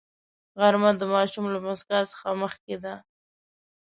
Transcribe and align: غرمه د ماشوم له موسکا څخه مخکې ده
غرمه 0.59 0.91
د 0.99 1.03
ماشوم 1.13 1.45
له 1.53 1.59
موسکا 1.65 1.99
څخه 2.11 2.27
مخکې 2.41 2.75
ده 2.83 2.93